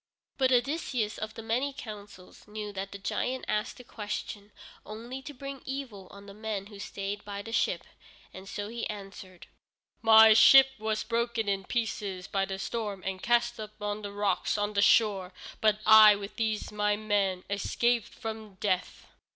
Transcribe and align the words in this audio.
But 0.39 0.51
Odysseus 0.51 1.19
of 1.19 1.35
the 1.35 1.43
many 1.43 1.73
counsels 1.73 2.47
knew 2.47 2.73
that 2.73 2.91
the 2.91 2.97
giant 2.97 3.45
asked 3.47 3.77
the 3.77 3.83
question 3.83 4.51
only 4.83 5.21
to 5.21 5.31
bring 5.31 5.61
evil 5.63 6.07
on 6.09 6.25
the 6.25 6.33
men 6.33 6.65
who 6.73 6.79
stayed 6.79 7.23
by 7.23 7.43
the 7.43 7.51
ship, 7.51 7.83
and 8.33 8.49
so 8.49 8.67
he 8.67 8.89
answered: 8.89 9.45
"My 10.01 10.33
ship 10.33 10.69
was 10.79 11.03
broken 11.03 11.47
in 11.47 11.65
pieces 11.65 12.25
by 12.27 12.45
the 12.45 12.57
storm 12.57 13.03
and 13.05 13.21
cast 13.21 13.59
up 13.59 13.79
on 13.79 14.01
the 14.01 14.11
rocks 14.11 14.57
on 14.57 14.73
the 14.73 14.81
shore, 14.81 15.33
but 15.61 15.77
I, 15.85 16.15
with 16.15 16.35
these 16.35 16.71
my 16.71 16.95
men, 16.95 17.43
escaped 17.47 18.07
from 18.09 18.55
death." 18.55 19.05